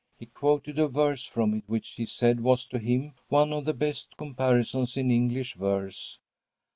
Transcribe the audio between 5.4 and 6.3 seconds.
verse.